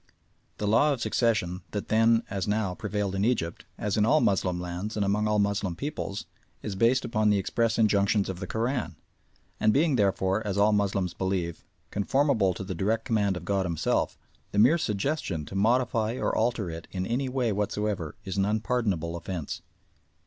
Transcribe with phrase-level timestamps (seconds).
[0.57, 4.59] The law of succession that then, as now, prevailed in Egypt, as in all Moslem
[4.59, 6.25] lands and amongst all Moslem peoples,
[6.63, 8.95] is based upon the express injunctions of the Koran,
[9.59, 14.17] and being therefore, as all Moslems believe, conformable to the direct command of God Himself,
[14.51, 19.15] the mere suggestion to modify or alter it in any way whatever is an unpardonable
[19.15, 19.61] offence.